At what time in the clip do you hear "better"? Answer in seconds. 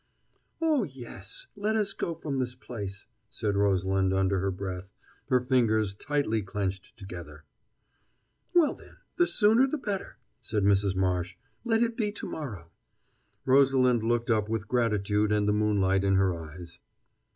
9.77-10.17